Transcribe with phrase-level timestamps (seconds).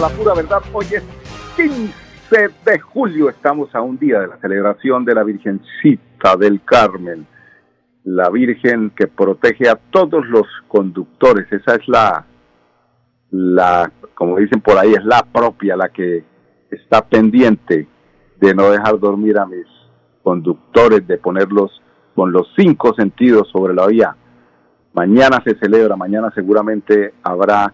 [0.00, 0.62] La pura verdad.
[0.74, 1.02] Hoy es
[1.56, 1.94] 15
[2.66, 7.26] de julio, estamos a un día de la celebración de la Virgencita del Carmen,
[8.04, 11.50] la Virgen que protege a todos los conductores.
[11.50, 12.26] Esa es la,
[13.30, 16.24] la, como dicen por ahí, es la propia, la que
[16.70, 17.88] está pendiente
[18.38, 19.66] de no dejar dormir a mis
[20.22, 21.80] conductores, de ponerlos
[22.14, 24.14] con los cinco sentidos sobre la vía.
[24.92, 27.72] Mañana se celebra, mañana seguramente habrá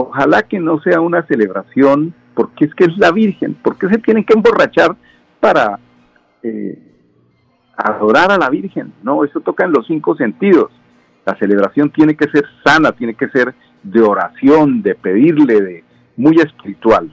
[0.00, 4.24] Ojalá que no sea una celebración porque es que es la Virgen, porque se tienen
[4.24, 4.94] que emborrachar
[5.40, 5.80] para
[6.44, 6.78] eh,
[7.76, 8.92] adorar a la Virgen.
[9.02, 10.70] No, eso toca en los cinco sentidos.
[11.26, 15.84] La celebración tiene que ser sana, tiene que ser de oración, de pedirle, de
[16.16, 17.12] muy espiritual.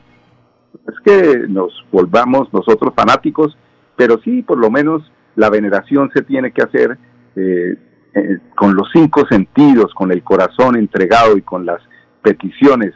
[0.87, 3.57] Es que nos volvamos nosotros fanáticos,
[3.95, 6.99] pero sí, por lo menos la veneración se tiene que hacer
[7.35, 7.77] eh,
[8.13, 11.81] eh, con los cinco sentidos, con el corazón entregado y con las
[12.25, 12.93] peticiones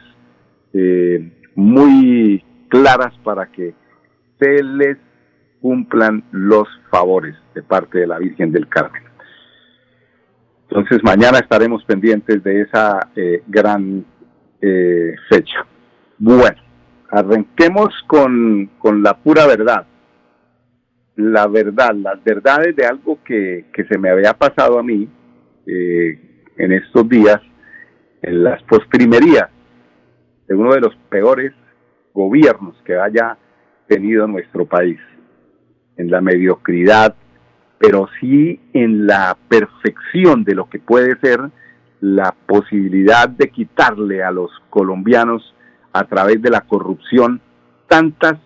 [0.74, 3.74] eh, muy claras para que
[4.40, 4.98] se les
[5.60, 9.02] cumplan los favores de parte de la Virgen del Carmen.
[10.68, 14.04] Entonces mañana estaremos pendientes de esa eh, gran
[14.60, 15.64] eh, fecha.
[16.18, 16.60] Bueno,
[17.10, 19.86] arranquemos con, con, la pura verdad.
[21.14, 25.08] La verdad, las verdades de algo que, que se me había pasado a mí
[25.66, 27.40] en estos días
[28.22, 29.48] en las postrimerías
[30.46, 31.52] de uno de los peores
[32.12, 33.36] gobiernos que haya
[33.86, 34.98] tenido nuestro país,
[35.96, 37.14] en la mediocridad,
[37.78, 41.40] pero sí en la perfección de lo que puede ser
[42.00, 45.54] la posibilidad de quitarle a los colombianos
[45.92, 47.40] a través de la corrupción
[47.88, 48.38] tantas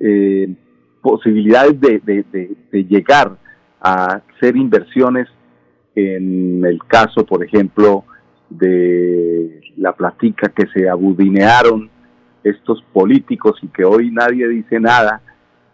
[0.00, 0.54] eh,
[1.00, 3.36] posibilidades de, de llegar
[3.80, 5.28] a hacer inversiones
[5.94, 8.04] en el caso, por ejemplo,
[8.48, 11.90] de la platica que se abudinearon
[12.44, 15.20] estos políticos y que hoy nadie dice nada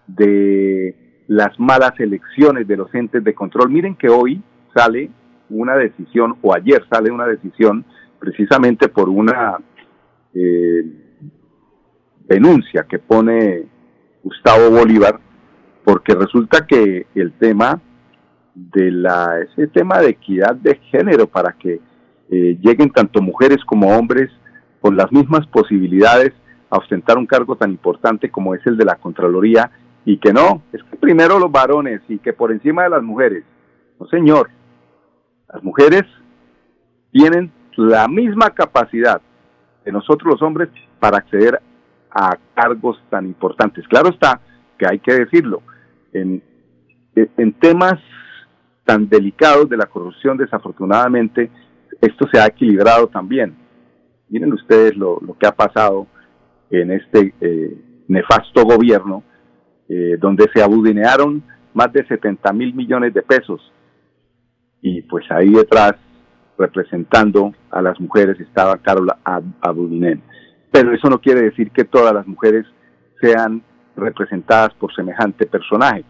[0.06, 3.70] de las malas elecciones de los entes de control.
[3.70, 4.42] Miren que hoy
[4.74, 5.10] sale
[5.50, 7.84] una decisión, o ayer sale una decisión,
[8.18, 9.58] precisamente por una
[10.34, 10.84] eh,
[12.26, 13.64] denuncia que pone
[14.22, 15.20] Gustavo Bolívar,
[15.84, 17.80] porque resulta que el tema
[18.54, 21.80] de la, ese tema de equidad de género para que
[22.30, 24.30] eh, lleguen tanto mujeres como hombres
[24.80, 26.32] con las mismas posibilidades
[26.70, 29.70] a ostentar un cargo tan importante como es el de la Contraloría
[30.04, 33.44] y que no, es que primero los varones y que por encima de las mujeres.
[34.00, 34.50] No, señor,
[35.52, 36.02] las mujeres
[37.12, 39.20] tienen la misma capacidad
[39.84, 41.60] de nosotros los hombres para acceder
[42.10, 43.86] a cargos tan importantes.
[43.88, 44.40] Claro está
[44.78, 45.62] que hay que decirlo,
[46.12, 46.42] en,
[47.14, 48.00] en temas
[48.84, 51.50] tan delicados de la corrupción, desafortunadamente,
[52.02, 53.56] esto se ha equilibrado también.
[54.28, 56.08] Miren ustedes lo, que ha pasado
[56.68, 57.76] en este eh,
[58.08, 59.22] nefasto gobierno,
[59.88, 61.42] eh, donde se abudinearon
[61.74, 63.72] más de 70 mil millones de pesos.
[64.80, 65.94] Y pues ahí detrás,
[66.58, 69.18] representando a las mujeres, estaba Carola
[69.60, 70.22] Abudinen.
[70.72, 72.66] Pero eso no quiere decir que todas las mujeres
[73.20, 73.62] sean
[73.94, 76.04] representadas por semejante personaje.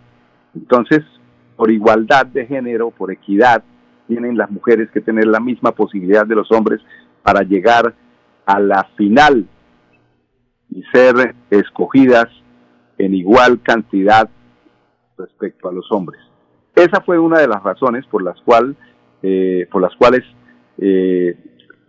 [0.55, 1.01] Entonces,
[1.57, 3.63] por igualdad de género, por equidad,
[4.07, 6.81] tienen las mujeres que tener la misma posibilidad de los hombres
[7.23, 7.95] para llegar
[8.47, 9.47] a la final
[10.71, 12.27] y ser escogidas
[12.99, 14.29] en igual cantidad
[15.17, 16.21] respecto a los hombres.
[16.75, 18.77] Esa fue una de las razones por las, cual,
[19.23, 20.23] eh, por las cuales
[20.79, 21.37] eh,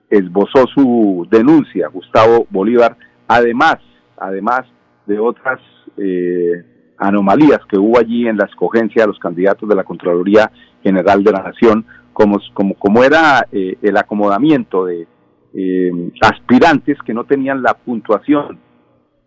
[0.09, 3.77] esbozó su denuncia Gustavo Bolívar, además,
[4.17, 4.61] además
[5.05, 5.59] de otras
[5.97, 10.51] eh, anomalías que hubo allí en la escogencia de los candidatos de la Contraloría
[10.83, 15.07] General de la Nación, como, como, como era eh, el acomodamiento de
[15.53, 18.59] eh, aspirantes que no tenían la puntuación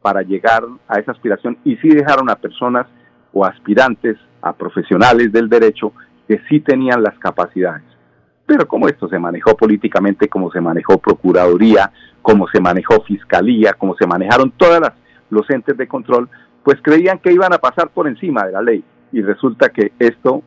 [0.03, 2.87] para llegar a esa aspiración y sí dejaron a personas
[3.33, 5.93] o aspirantes a profesionales del derecho
[6.29, 7.85] que sí tenían las capacidades.
[8.47, 11.91] Pero como esto se manejó políticamente, como se manejó Procuraduría,
[12.23, 14.93] como se manejó Fiscalía, como se manejaron todas
[15.31, 16.29] los entes de control,
[16.62, 20.43] pues creían que iban a pasar por encima de la ley y resulta que esto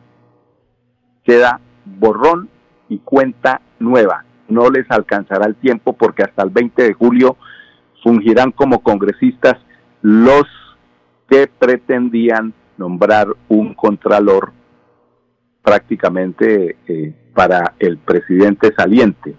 [1.24, 1.60] queda
[1.98, 2.48] borrón
[2.88, 4.24] y cuenta nueva.
[4.48, 7.36] No les alcanzará el tiempo porque hasta el 20 de julio
[8.02, 9.56] fungirán como congresistas
[10.02, 10.44] los
[11.28, 14.52] que pretendían nombrar un contralor
[15.62, 19.34] prácticamente eh, para el presidente saliente,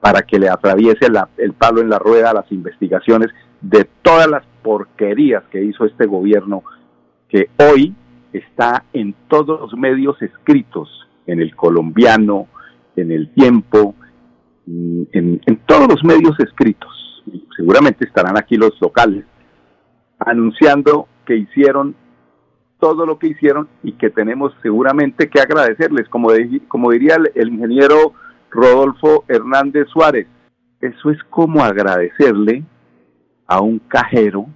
[0.00, 1.06] para que le atraviese
[1.38, 6.06] el palo en la rueda a las investigaciones de todas las porquerías que hizo este
[6.06, 6.62] gobierno,
[7.28, 7.94] que hoy
[8.32, 12.48] está en todos los medios escritos, en el colombiano,
[12.96, 13.94] en el tiempo,
[14.66, 17.22] en, en todos los medios escritos.
[17.56, 19.24] Seguramente estarán aquí los locales
[20.18, 21.94] anunciando que hicieron
[22.78, 26.28] todo lo que hicieron y que tenemos seguramente que agradecerles, como,
[26.68, 28.12] como diría el, ingeniero
[28.50, 30.26] Rodolfo Hernández Suárez.
[30.80, 32.62] Eso es como agradecerle
[33.46, 34.46] a un cajero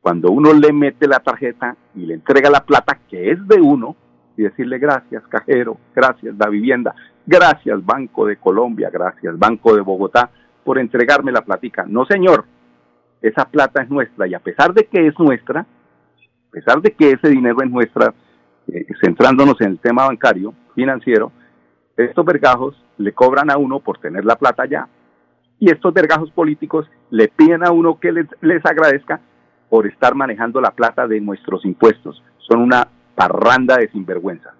[0.00, 3.96] cuando uno le mete la tarjeta y le entrega la plata que es de uno
[4.36, 6.94] y decirle gracias cajero, gracias la vivienda,
[7.26, 10.30] gracias Banco de Colombia, gracias Banco de Bogotá
[10.64, 11.84] por entregarme la platica.
[11.86, 12.44] No señor,
[13.22, 17.12] esa plata es nuestra y a pesar de que es nuestra, a pesar de que
[17.12, 18.14] ese dinero es nuestra,
[18.68, 21.32] eh, centrándonos en el tema bancario, financiero,
[21.96, 24.88] estos vergajos le cobran a uno por tener la plata allá
[25.58, 29.20] y estos vergajos políticos le piden a uno que les, les agradezca
[29.68, 32.22] por estar manejando la plata de nuestros impuestos.
[32.38, 34.54] Son una parranda de sinvergüenza.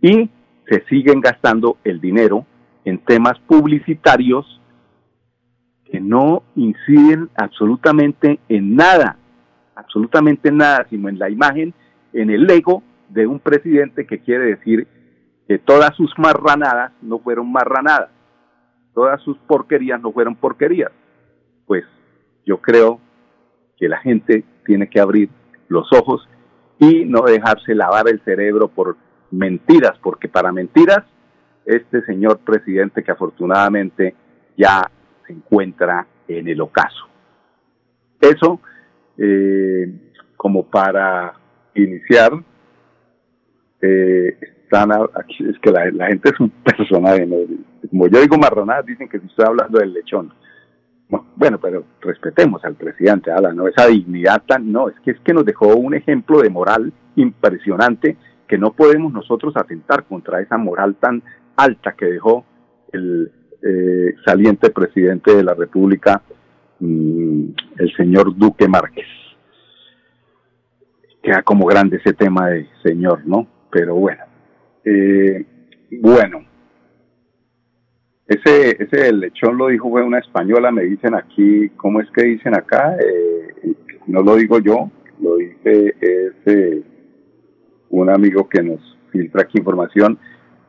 [0.00, 0.30] Y
[0.68, 2.44] se siguen gastando el dinero
[2.84, 4.60] en temas publicitarios
[5.84, 9.16] que no inciden absolutamente en nada
[9.76, 11.72] absolutamente nada, sino en la imagen,
[12.12, 14.88] en el ego de un presidente que quiere decir
[15.46, 18.10] que todas sus marranadas no fueron marranadas,
[18.94, 20.90] todas sus porquerías no fueron porquerías.
[21.66, 21.84] Pues
[22.44, 23.00] yo creo
[23.76, 25.28] que la gente tiene que abrir
[25.68, 26.26] los ojos
[26.78, 28.96] y no dejarse lavar el cerebro por
[29.30, 31.04] mentiras, porque para mentiras,
[31.64, 34.14] este señor presidente que afortunadamente
[34.56, 34.88] ya
[35.26, 37.08] se encuentra en el ocaso.
[38.20, 38.60] Eso
[39.18, 39.92] eh,
[40.36, 41.34] como para
[41.74, 42.32] iniciar,
[43.80, 47.26] eh, están aquí, es que la, gente es un personaje,
[47.90, 50.32] como yo digo marronadas, dicen que estoy hablando del lechón.
[51.08, 55.32] Bueno, pero respetemos al presidente, Ala, no esa dignidad tan, no, es que es que
[55.32, 58.16] nos dejó un ejemplo de moral impresionante
[58.48, 61.22] que no podemos nosotros atentar contra esa moral tan
[61.56, 62.44] alta que dejó
[62.92, 63.30] el
[63.62, 66.22] eh, saliente presidente de la República
[66.78, 67.48] Mm,
[67.78, 69.06] el señor Duque Márquez.
[71.22, 73.46] Queda como grande ese tema de señor, ¿no?
[73.70, 74.22] Pero bueno.
[74.84, 75.44] Eh,
[76.00, 76.44] bueno.
[78.28, 82.54] Ese, ese lechón lo dijo fue una española, me dicen aquí, ¿cómo es que dicen
[82.56, 82.96] acá?
[82.98, 83.74] Eh,
[84.08, 84.90] no lo digo yo,
[85.20, 86.82] lo dice ese
[87.90, 90.18] un amigo que nos filtra aquí información.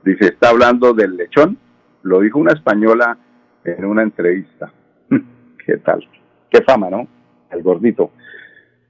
[0.04, 1.58] Dice, está hablando del lechón,
[2.04, 3.18] lo dijo una española
[3.66, 4.72] en una entrevista.
[5.66, 6.08] ¿Qué tal?
[6.50, 7.08] Qué fama, ¿no?
[7.52, 8.12] El gordito.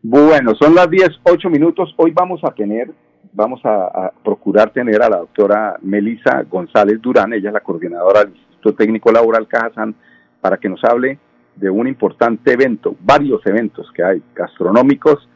[0.03, 1.93] Bueno, son las 10, 8 minutos.
[1.97, 2.91] Hoy vamos a tener,
[3.33, 8.25] vamos a, procurar tener a la doctora Melisa González Durán, ella es la coordinadora
[8.73, 9.95] Técnico Laboral Cajazán,
[10.41, 11.19] para que nos hable
[11.55, 15.27] de un importante evento, varios eventos que hay, gastronómicos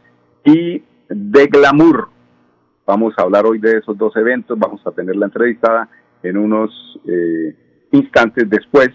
[0.44, 2.10] y de glamour.
[2.86, 5.89] Vamos a hablar hoy de esos dos eventos, vamos a tener la entrevistada
[6.24, 7.56] en unos eh,
[7.91, 8.89] instantes después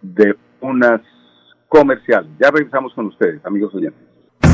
[0.00, 1.00] de unas
[1.68, 2.26] comercial.
[2.40, 4.07] Ya regresamos con ustedes, amigos oyentes.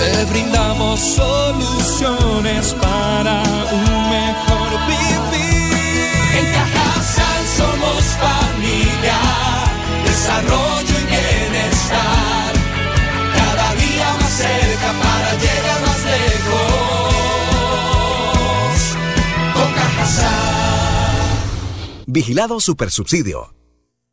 [0.00, 6.08] Te brindamos soluciones para un mejor vivir.
[6.38, 9.18] En Cajasal somos familia,
[10.02, 12.52] desarrollo y bienestar.
[13.36, 17.12] Cada día más cerca para llegar más lejos.
[19.52, 20.34] Con Cajasal.
[22.06, 23.54] Vigilado Supersubsidio.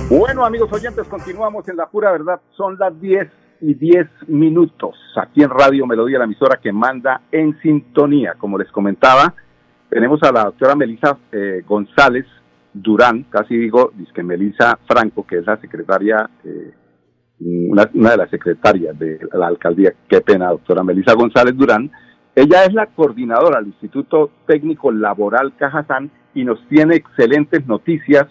[0.10, 2.40] Bueno, amigos oyentes, continuamos en la pura verdad.
[2.56, 3.28] Son las 10
[3.62, 8.36] y 10 minutos aquí en Radio Melodía, la emisora que manda en sintonía.
[8.38, 9.34] Como les comentaba,
[9.90, 12.26] tenemos a la doctora Melisa eh, González
[12.74, 16.74] Durán, casi digo, dice Melisa Franco, que es la secretaria, eh,
[17.40, 21.92] una, una, de las secretarias de la alcaldía, qué pena, doctora Melisa González Durán.
[22.36, 28.26] Ella es la coordinadora del Instituto Técnico Laboral Cajazán y nos tiene excelentes noticias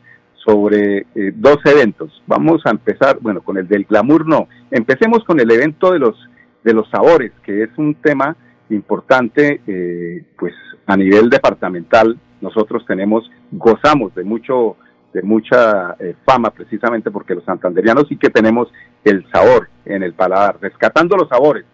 [0.45, 2.23] sobre eh, dos eventos.
[2.27, 4.49] Vamos a empezar, bueno, con el del glamour no.
[4.71, 6.17] Empecemos con el evento de los
[6.65, 8.37] de los sabores, que es un tema
[8.71, 10.55] importante, eh, pues
[10.87, 12.19] a nivel departamental.
[12.41, 14.77] Nosotros tenemos, gozamos de mucho,
[15.13, 18.69] de mucha eh, fama precisamente porque los santanderianos sí que tenemos
[19.05, 21.65] el sabor en el paladar, rescatando los sabores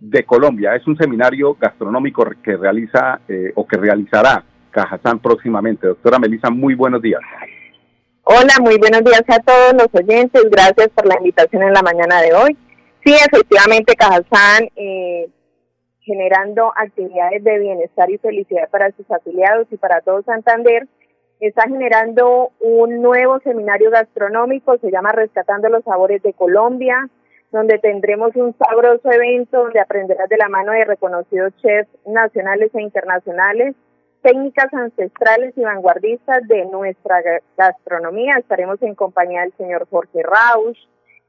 [0.00, 0.74] de Colombia.
[0.74, 5.86] Es un seminario gastronómico que realiza eh, o que realizará Cajazán próximamente.
[5.86, 7.20] Doctora Melissa, muy buenos días.
[8.24, 10.42] Hola, muy buenos días a todos los oyentes.
[10.50, 12.56] Gracias por la invitación en la mañana de hoy.
[13.04, 15.28] Sí, efectivamente, Cajazán, eh,
[16.04, 20.86] generando actividades de bienestar y felicidad para sus afiliados y para todo Santander,
[21.40, 27.08] está generando un nuevo seminario gastronómico, se llama Rescatando los Sabores de Colombia,
[27.50, 32.82] donde tendremos un sabroso evento donde aprenderás de la mano de reconocidos chefs nacionales e
[32.82, 33.74] internacionales
[34.24, 37.22] técnicas ancestrales y vanguardistas de nuestra
[37.58, 38.36] gastronomía.
[38.38, 40.78] Estaremos en compañía del señor Jorge Rausch,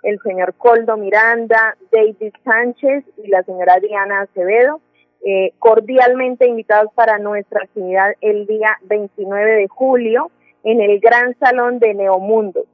[0.05, 4.81] el señor Coldo Miranda, David Sánchez y la señora Diana Acevedo,
[5.25, 10.31] eh, cordialmente invitados para nuestra actividad el día 29 de julio
[10.63, 12.65] en el Gran Salón de Neomundo.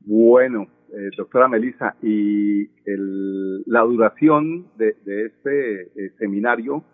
[0.00, 6.84] Bueno, eh, doctora Melissa, y el, la duración de, de este eh, seminario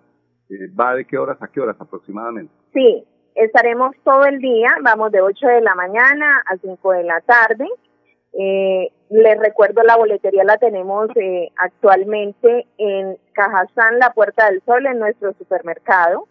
[0.52, 2.52] eh, ¿Va de qué horas a qué horas aproximadamente?
[2.74, 7.20] Sí, estaremos todo el día, vamos de 8 de la mañana a 5 de la
[7.22, 7.66] tarde.
[8.38, 14.86] Eh, les recuerdo, la boletería la tenemos eh, actualmente en Cajazán, la Puerta del Sol,
[14.86, 16.26] en nuestro supermercado.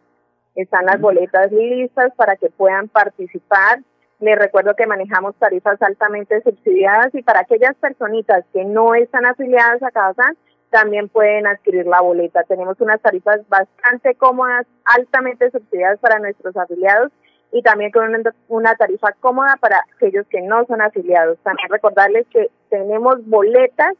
[0.55, 3.79] Están las boletas listas para que puedan participar.
[4.20, 9.81] Les recuerdo que manejamos tarifas altamente subsidiadas y para aquellas personitas que no están afiliadas
[9.84, 10.38] a Cajazán,
[10.70, 12.43] también pueden adquirir la boleta.
[12.43, 17.12] Tenemos unas tarifas bastante cómodas, altamente subsidiadas para nuestros afiliados
[17.51, 18.10] y también con
[18.48, 21.38] una, tarifa cómoda para aquellos que no son afiliados.
[21.43, 23.93] También recordarles que tenemos boletas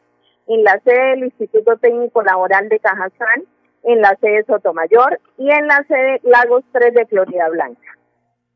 [0.46, 3.44] en la sede del Instituto Técnico Laboral de Cajazán,
[3.84, 7.98] en la sede Sotomayor y en la sede Lagos 3 de Florida Blanca.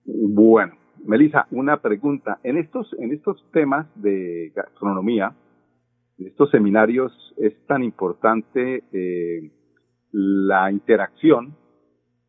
[0.04, 0.74] Bueno,
[1.04, 2.38] Melissa, una pregunta.
[2.42, 5.34] En estos, en estos temas de gastronomía,
[6.18, 9.50] estos seminarios es tan importante eh,
[10.12, 11.56] la interacción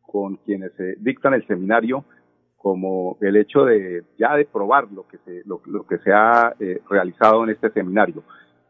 [0.02, 2.04] con quienes se dictan el seminario
[2.58, 6.80] como el hecho de ya de probar lo que se lo, que se ha eh,
[6.90, 8.22] realizado en este seminario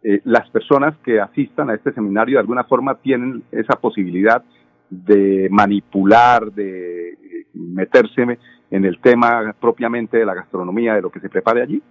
[0.03, 4.43] eh, las personas que asistan a este seminario de alguna forma tienen esa posibilidad
[4.91, 7.17] de manipular de
[7.55, 8.39] meterse
[8.71, 11.83] en el tema propiamente de la gastronomía de lo que se prepare allí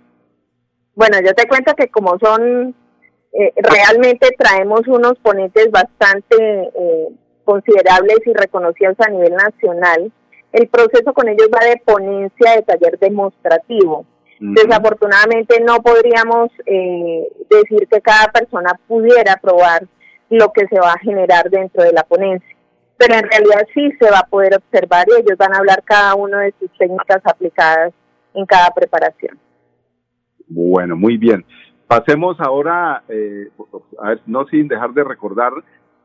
[0.95, 2.75] bueno yo te cuento que como son
[3.33, 7.07] eh, realmente traemos unos ponentes bastante eh,
[7.43, 10.11] considerables y reconocidos a nivel nacional.
[10.51, 14.05] El proceso con ellos va de ponencia de taller demostrativo.
[14.39, 19.87] Desafortunadamente no podríamos eh, decir que cada persona pudiera probar
[20.29, 22.55] lo que se va a generar dentro de la ponencia,
[22.97, 26.13] pero en realidad sí se va a poder observar y ellos van a hablar cada
[26.15, 27.93] uno de sus técnicas aplicadas
[28.35, 29.39] en cada preparación.
[30.47, 31.43] Bueno, muy bien.
[31.87, 33.47] Pasemos ahora, eh,
[33.99, 35.51] a ver, no sin dejar de recordar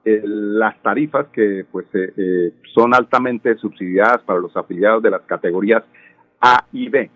[0.04, 5.22] eh, las tarifas que pues eh, eh, son altamente subsidiadas para los afiliados de las
[5.22, 5.82] categorías
[6.40, 7.10] A y B.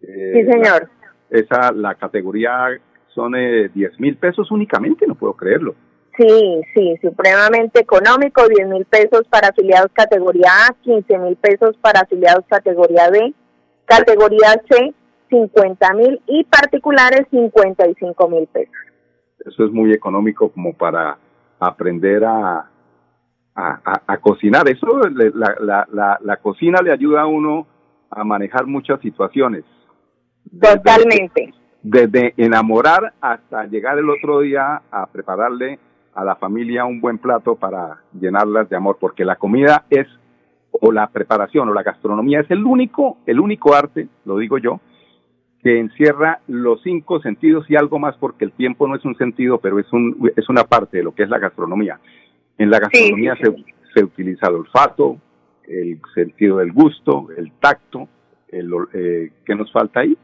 [0.00, 0.90] sí, señor.
[1.30, 2.78] La, esa, la categoría
[3.14, 5.74] son eh, 10 mil pesos únicamente, no puedo creerlo.
[6.16, 12.00] Sí, sí, supremamente económico, 10 mil pesos para afiliados categoría A, 15 mil pesos para
[12.00, 13.32] afiliados categoría B,
[13.84, 14.94] categoría C,
[15.30, 18.74] 50 mil y particulares 55 mil pesos.
[19.44, 21.18] Eso es muy económico como para
[21.60, 22.70] aprender a,
[23.54, 24.68] a, a, cocinar.
[24.68, 27.66] Eso, la, la, la, la, cocina le ayuda a uno
[28.10, 29.64] a manejar muchas situaciones.
[30.60, 31.52] Totalmente.
[31.82, 35.78] Desde, desde enamorar hasta llegar el otro día a prepararle
[36.14, 40.06] a la familia un buen plato para llenarlas de amor, porque la comida es,
[40.72, 44.80] o la preparación o la gastronomía es el único, el único arte, lo digo yo,
[45.62, 49.58] que encierra los cinco sentidos y algo más, porque el tiempo no es un sentido,
[49.58, 51.98] pero es, un, es una parte de lo que es la gastronomía.
[52.56, 53.54] En la gastronomía Se,
[53.94, 55.18] se utiliza el olfato,
[55.66, 58.08] el sentido del gusto, el tacto,
[58.48, 60.16] el, eh, ¿qué nos falta ahí?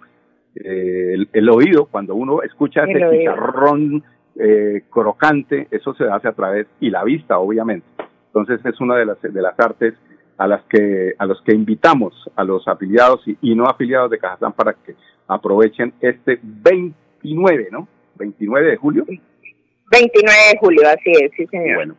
[0.57, 4.03] Eh, el, oído, cuando uno escucha ese chicharrón
[4.37, 7.87] eh, crocante, eso se hace a través, y la vista, obviamente.
[8.27, 9.95] Entonces es una de las, de las artes
[10.37, 14.53] a las que a los que invitamos a los afiliados y, no afiliados de Cajazán
[14.53, 17.89] para que aprovechen este 29, ¿no?
[18.17, 19.05] 29 de julio.
[19.07, 21.77] 29 de julio, así es, sí señor.
[21.77, 21.97] Bueno,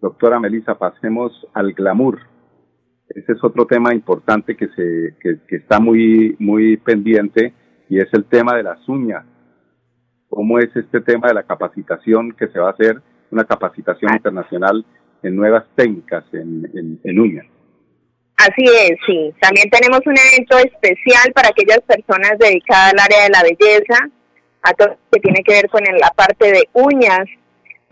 [0.00, 2.20] doctora Melissa, pasemos al glamour.
[3.08, 7.52] Ese es otro tema importante que, se, que, está muy, muy pendiente
[7.88, 9.24] y es el tema de las uñas.
[10.28, 14.16] ¿Cómo es este tema de la capacitación que se va a hacer, una capacitación ah.
[14.16, 14.84] internacional
[15.22, 17.46] en nuevas técnicas en, en, uñas?
[18.44, 19.32] Así es, sí.
[19.40, 24.08] También tenemos un evento especial para aquellas personas dedicadas al área de la belleza,
[24.62, 27.26] a todo lo que tiene que ver con la parte de uñas,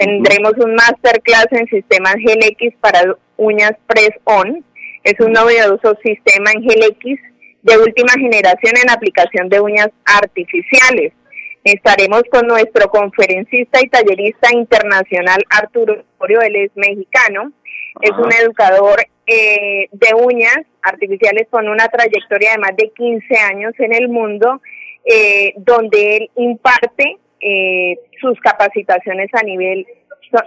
[0.05, 4.65] Tendremos un masterclass en sistemas GLX para uñas Press-On.
[5.05, 7.21] Es un novedoso sistema en GLX
[7.63, 11.13] de última generación en aplicación de uñas artificiales.
[11.63, 17.53] Estaremos con nuestro conferencista y tallerista internacional Arturo Osorio, él es mexicano,
[18.01, 23.73] es un educador eh, de uñas artificiales con una trayectoria de más de 15 años
[23.79, 24.61] en el mundo,
[25.05, 29.87] eh, donde él imparte eh, sus capacitaciones a nivel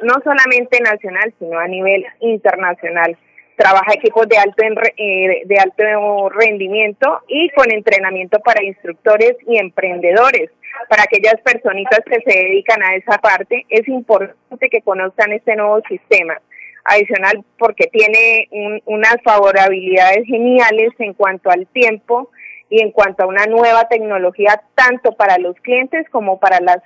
[0.03, 3.17] no solamente nacional, sino a nivel internacional.
[3.55, 4.63] Trabaja equipos de alto,
[4.97, 10.49] eh, de alto rendimiento y con entrenamiento para instructores y emprendedores.
[10.89, 15.81] Para aquellas personitas que se dedican a esa parte, es importante que conozcan este nuevo
[15.87, 16.37] sistema.
[16.85, 18.47] Adicional, porque tiene
[18.85, 22.29] unas favorabilidades geniales en cuanto al tiempo,
[22.69, 26.79] y en cuanto a una nueva tecnología tanto para los clientes como para las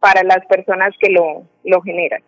[0.00, 2.22] para las personas que lo, lo generan.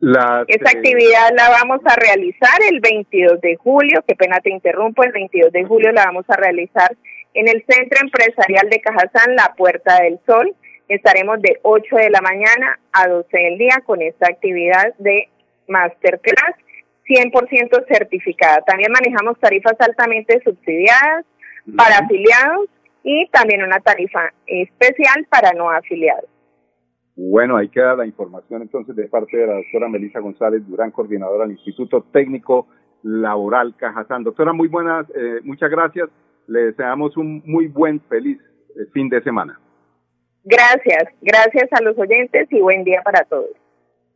[0.00, 5.04] Esta eh, actividad la vamos a realizar el 22 de julio, qué pena te interrumpo,
[5.04, 6.96] el 22 de julio la vamos a realizar
[7.34, 10.54] en el Centro Empresarial de Cajazán, La Puerta del Sol.
[10.88, 15.28] Estaremos de 8 de la mañana a 12 del día con esta actividad de
[15.68, 16.56] masterclass
[17.06, 18.62] 100% certificada.
[18.62, 21.26] También manejamos tarifas altamente subsidiadas,
[21.76, 22.68] para afiliados
[23.02, 26.28] y también una tarifa especial para no afiliados.
[27.16, 31.44] Bueno, ahí queda la información entonces de parte de la doctora Melissa González Durán, coordinadora
[31.44, 32.66] del Instituto Técnico
[33.02, 34.24] Laboral Cajazán.
[34.24, 36.08] Doctora, muy buenas, eh, muchas gracias.
[36.48, 38.38] Le deseamos un muy buen, feliz
[38.70, 39.60] eh, fin de semana.
[40.44, 43.50] Gracias, gracias a los oyentes y buen día para todos.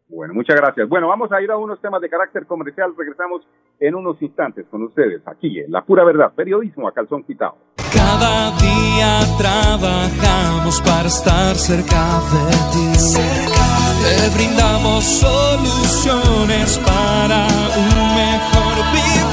[0.09, 0.89] Bueno, muchas gracias.
[0.89, 2.95] Bueno, vamos a ir a unos temas de carácter comercial.
[2.97, 3.47] Regresamos
[3.79, 7.57] en unos instantes con ustedes aquí en La Pura Verdad, periodismo a calzón quitado.
[7.95, 12.89] Cada día trabajamos para estar cerca de ti.
[14.01, 19.29] Te brindamos soluciones para un mejor vivir.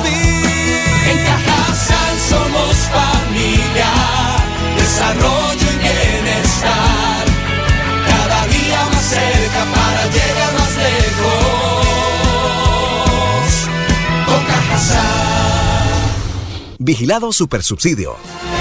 [16.85, 18.15] Vigilado Supersubsidio.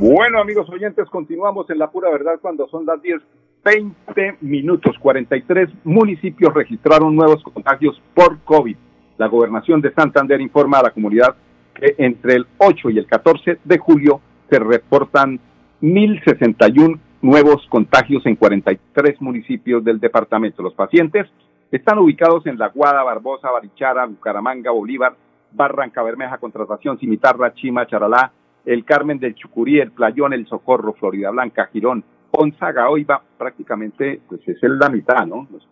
[0.00, 3.20] Bueno, amigos oyentes, continuamos en la pura verdad cuando son las 10
[3.64, 4.96] 20 minutos.
[4.96, 8.76] 43 municipios registraron nuevos contagios por COVID.
[9.16, 11.34] La gobernación de Santander informa a la comunidad
[11.74, 15.40] que entre el 8 y el 14 de julio se reportan
[15.82, 20.62] 1.061 nuevos contagios en 43 municipios del departamento.
[20.62, 21.26] Los pacientes
[21.72, 25.16] están ubicados en La Guada, Barbosa, Barichara, Bucaramanga, Bolívar,
[25.50, 28.30] Barranca Bermeja, Contratación, Cimitarra, Chima, Charalá,
[28.68, 33.06] El Carmen del Chucurí, El Playón, El Socorro, Florida Blanca, Girón, Ponzaga, hoy
[33.38, 35.48] prácticamente, pues es la mitad, ¿no?
[35.50, 35.66] Nos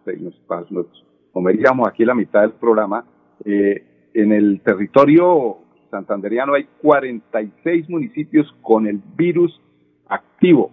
[1.31, 3.05] comeríamos aquí la mitad del programa.
[3.45, 5.59] Eh, en el territorio
[5.91, 9.61] santanderiano hay 46 municipios con el virus
[10.09, 10.71] activo,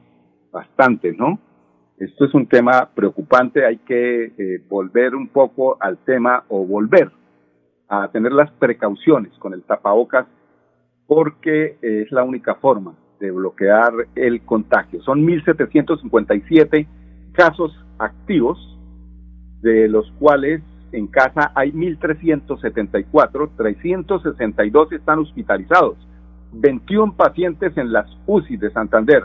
[0.50, 1.38] bastante, ¿no?
[1.98, 7.12] Esto es un tema preocupante, hay que eh, volver un poco al tema o volver
[7.90, 10.26] a tener las precauciones con el tapabocas
[11.08, 15.02] porque es la única forma de bloquear el contagio.
[15.04, 16.88] Son 1.757
[17.34, 18.58] casos activos,
[19.62, 20.62] de los cuales
[20.92, 25.98] en casa hay 1.374, 362 están hospitalizados,
[26.52, 29.24] 21 pacientes en las UCI de Santander,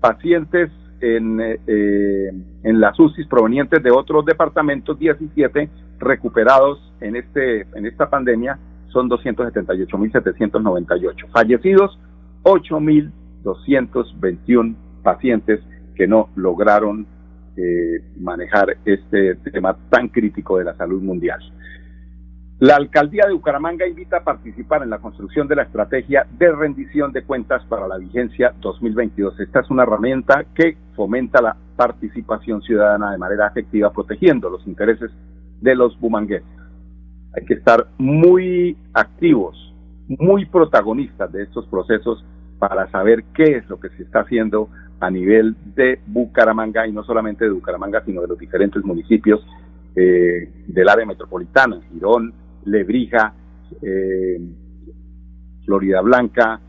[0.00, 7.86] pacientes en, eh, en las UCI provenientes de otros departamentos, 17 recuperados en, este, en
[7.86, 8.58] esta pandemia,
[8.88, 11.30] son 278.798.
[11.30, 11.98] Fallecidos,
[12.42, 15.60] 8.221 pacientes
[15.94, 17.06] que no lograron
[17.56, 21.40] eh, manejar este tema tan crítico de la salud mundial.
[22.60, 27.12] La alcaldía de Bucaramanga invita a participar en la construcción de la estrategia de rendición
[27.12, 29.38] de cuentas para la vigencia 2022.
[29.38, 35.08] Esta es una herramienta que fomenta la participación ciudadana de manera efectiva, protegiendo los intereses
[35.60, 36.57] de los bumangueses.
[37.34, 39.56] Hay que estar muy activos,
[40.08, 42.24] muy protagonistas de estos procesos
[42.58, 44.68] para saber qué es lo que se está haciendo
[45.00, 49.40] a nivel de Bucaramanga y no solamente de Bucaramanga, sino de los diferentes municipios
[49.94, 52.32] eh, del área metropolitana, Girón,
[52.64, 53.34] Lebrija,
[53.82, 54.40] eh,
[55.64, 56.60] Florida Blanca,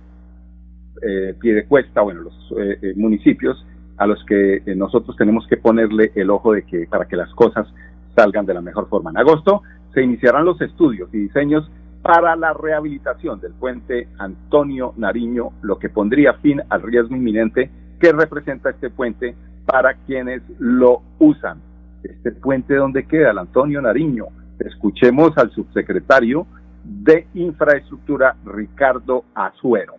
[1.02, 3.66] eh, Piedecuesta, bueno, los eh, municipios
[3.98, 7.68] a los que nosotros tenemos que ponerle el ojo de que para que las cosas
[8.16, 9.10] salgan de la mejor forma.
[9.12, 9.62] En agosto
[10.00, 11.70] se iniciarán los estudios y diseños
[12.02, 18.14] para la rehabilitación del puente Antonio Nariño, lo que pondría fin al riesgo inminente que
[18.14, 19.36] representa este puente
[19.66, 21.60] para quienes lo usan.
[22.02, 23.32] Este puente, ¿dónde queda?
[23.32, 24.28] El Antonio Nariño.
[24.58, 26.48] Escuchemos al subsecretario
[26.86, 29.96] de Infraestructura, Ricardo Azuero.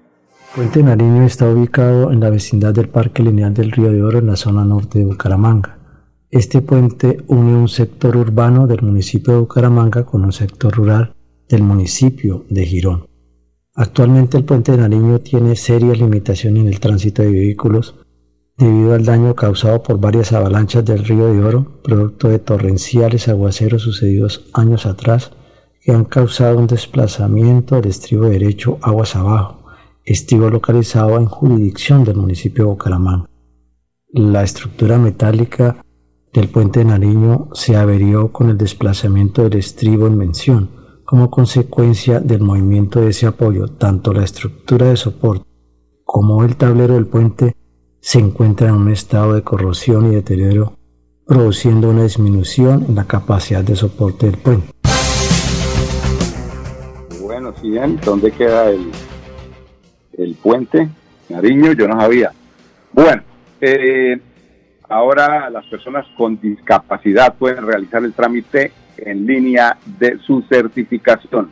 [0.57, 4.29] Puente Nariño está ubicado en la vecindad del Parque Lineal del Río de Oro en
[4.29, 5.80] la zona norte de Bucaramanga.
[6.33, 11.13] Este puente une un sector urbano del municipio de Bucaramanga con un sector rural
[11.49, 13.09] del municipio de Girón.
[13.75, 17.97] Actualmente el puente de Nariño tiene serias limitaciones en el tránsito de vehículos
[18.57, 23.83] debido al daño causado por varias avalanchas del río de Oro, producto de torrenciales aguaceros
[23.83, 25.33] sucedidos años atrás,
[25.83, 29.65] que han causado un desplazamiento del estribo derecho aguas abajo,
[30.05, 33.29] estribo localizado en jurisdicción del municipio de Bucaramanga.
[34.13, 35.83] La estructura metálica
[36.33, 40.71] del puente de Nariño se averió con el desplazamiento del estribo en mención,
[41.05, 45.51] como consecuencia del movimiento de ese apoyo, tanto la estructura de soporte
[46.13, 47.55] como el tablero del puente
[48.01, 50.73] se encuentran en un estado de corrosión y deterioro,
[51.25, 54.73] produciendo una disminución en la capacidad de soporte del puente.
[57.21, 58.91] Bueno, sí, ¿dónde queda el,
[60.19, 60.89] el puente?
[61.29, 62.33] Nariño, yo no sabía.
[62.93, 63.23] Bueno,
[63.61, 64.21] eh,
[64.91, 71.51] ahora las personas con discapacidad pueden realizar el trámite en línea de su certificación.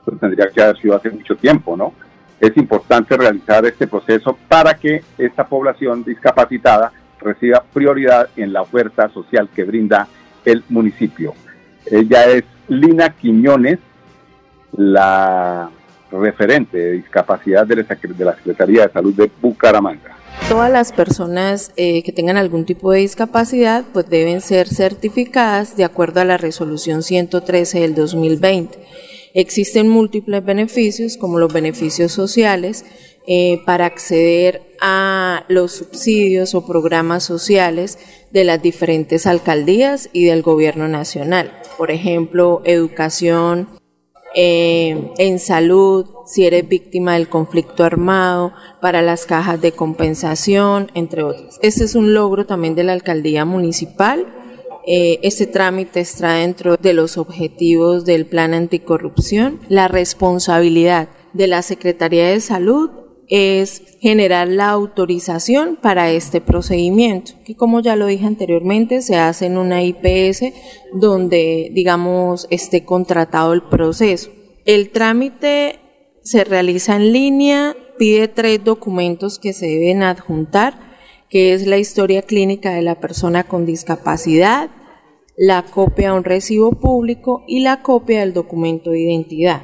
[0.00, 1.92] Eso tendría que haber sido hace mucho tiempo, ¿no?
[2.40, 9.08] Es importante realizar este proceso para que esta población discapacitada reciba prioridad en la oferta
[9.08, 10.06] social que brinda
[10.44, 11.34] el municipio.
[11.86, 13.78] Ella es Lina Quiñones,
[14.76, 15.70] la
[16.12, 20.15] referente de discapacidad de la Secretaría de Salud de Bucaramanga.
[20.48, 25.84] Todas las personas eh, que tengan algún tipo de discapacidad pues deben ser certificadas de
[25.84, 28.78] acuerdo a la resolución 113 del 2020.
[29.34, 32.84] Existen múltiples beneficios como los beneficios sociales
[33.26, 37.98] eh, para acceder a los subsidios o programas sociales
[38.30, 41.52] de las diferentes alcaldías y del gobierno nacional.
[41.76, 43.68] Por ejemplo, educación,
[44.36, 51.22] eh, en salud, si eres víctima del conflicto armado, para las cajas de compensación, entre
[51.24, 51.58] otros.
[51.62, 54.26] Este es un logro también de la alcaldía municipal.
[54.88, 59.58] Este trámite está dentro de los objetivos del plan anticorrupción.
[59.68, 62.90] La responsabilidad de la Secretaría de Salud
[63.28, 69.46] es generar la autorización para este procedimiento, que como ya lo dije anteriormente, se hace
[69.46, 70.52] en una IPS
[70.94, 74.30] donde, digamos, esté contratado el proceso.
[74.64, 75.80] El trámite
[76.22, 80.78] se realiza en línea, pide tres documentos que se deben adjuntar,
[81.28, 84.70] que es la historia clínica de la persona con discapacidad,
[85.36, 89.62] la copia de un recibo público y la copia del documento de identidad.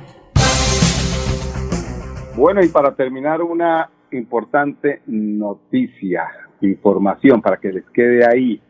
[2.36, 6.28] Bueno, y para terminar, una importante noticia,
[6.62, 8.60] información para que les quede ahí,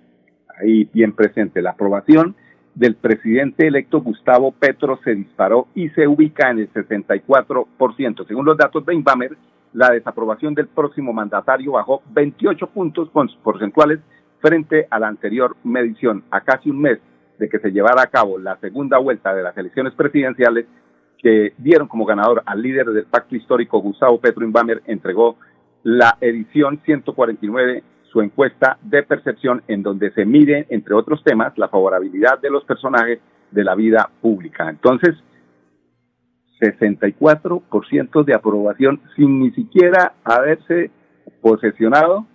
[0.61, 1.63] ahí bien presente.
[1.63, 2.35] La aprobación
[2.75, 8.27] del presidente electo Gustavo Petro se disparó y se ubica en el 64%.
[8.27, 9.37] Según los datos de Invamer,
[9.73, 13.11] la desaprobación del próximo mandatario bajó 28 puntos
[13.43, 14.01] porcentuales
[14.41, 16.25] frente a la anterior medición.
[16.31, 16.99] A casi un mes
[17.39, 20.67] de que se llevara a cabo la segunda vuelta de las elecciones presidenciales,
[21.23, 25.37] que dieron como ganador al líder del pacto histórico, Gustavo Petro Inbamer, entregó
[25.85, 31.69] la edición 149, su encuesta de percepción, en donde se mide, entre otros temas, la
[31.69, 34.69] favorabilidad de los personajes de la vida pública.
[34.69, 35.15] Entonces,
[36.61, 40.91] 64% de aprobación sin ni siquiera haberse
[41.41, 42.27] posesionado,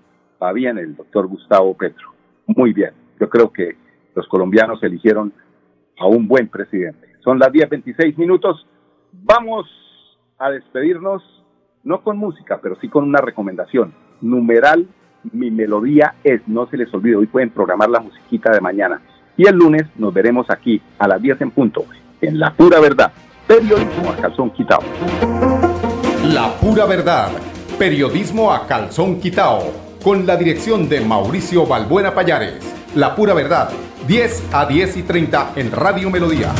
[0.41, 2.13] va bien el doctor Gustavo Petro.
[2.45, 2.91] Muy bien.
[3.19, 3.75] Yo creo que
[4.15, 5.33] los colombianos eligieron
[5.99, 7.07] a un buen presidente.
[7.23, 8.65] Son las 10.26 minutos.
[9.23, 9.67] Vamos
[10.37, 11.23] a despedirnos,
[11.83, 13.93] no con música, pero sí con una recomendación.
[14.21, 14.87] Numeral,
[15.31, 19.01] mi melodía es, no se les olvide, hoy pueden programar la musiquita de mañana.
[19.35, 21.85] Y el lunes nos veremos aquí a las 10 en punto,
[22.21, 23.11] en La Pura Verdad,
[23.47, 24.83] periodismo a calzón quitado.
[26.23, 27.31] La Pura Verdad,
[27.77, 29.59] periodismo a calzón quitado,
[30.03, 32.59] con la dirección de Mauricio Balbuena Payares.
[32.95, 33.69] La Pura Verdad,
[34.07, 36.51] 10 a 10 y 30 en Radio Melodía.